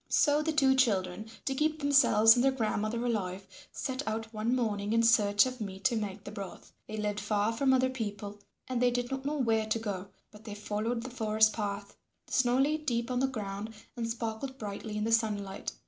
[0.09, 4.93] So the two children, to keep themselves and their grandmother alive, set out one morning
[4.93, 6.73] in search of meat to make the broth.
[6.87, 10.43] They lived far from other people and they did not know where to go, but
[10.43, 11.95] they followed the forest path.
[12.25, 15.73] The snow lay deep on the ground and sparkled brightly in the sunlight.